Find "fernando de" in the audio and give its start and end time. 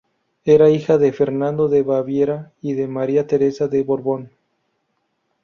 1.13-1.83